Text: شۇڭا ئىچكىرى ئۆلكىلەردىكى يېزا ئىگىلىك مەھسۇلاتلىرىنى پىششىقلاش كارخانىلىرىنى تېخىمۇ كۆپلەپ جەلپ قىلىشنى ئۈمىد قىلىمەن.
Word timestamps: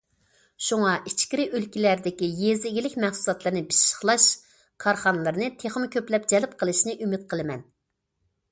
شۇڭا 0.67 0.93
ئىچكىرى 1.09 1.43
ئۆلكىلەردىكى 1.57 2.29
يېزا 2.39 2.67
ئىگىلىك 2.69 2.95
مەھسۇلاتلىرىنى 3.03 3.61
پىششىقلاش 3.73 4.25
كارخانىلىرىنى 4.85 5.53
تېخىمۇ 5.65 5.93
كۆپلەپ 5.97 6.29
جەلپ 6.35 6.57
قىلىشنى 6.63 6.97
ئۈمىد 7.01 7.29
قىلىمەن. 7.35 7.63